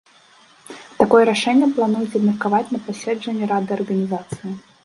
Такое 1.01 1.19
рашэнне 1.31 1.67
плануюць 1.79 2.17
абмеркаваць 2.21 2.73
на 2.77 2.81
пасяджэнні 2.89 3.45
рады 3.53 3.71
арганізацыі. 3.81 4.61